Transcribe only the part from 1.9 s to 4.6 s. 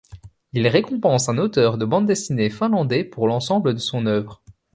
dessinée finlandais pour l'ensemble de son œuvre.